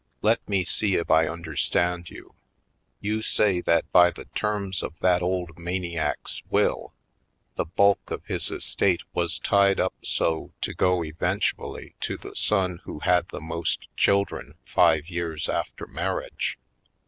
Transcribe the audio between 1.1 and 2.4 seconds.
I un derstand you?